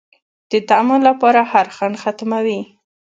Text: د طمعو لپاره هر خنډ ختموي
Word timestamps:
د 0.51 0.53
طمعو 0.69 1.05
لپاره 1.07 1.41
هر 1.51 1.65
خنډ 1.75 1.95
ختموي 2.03 2.59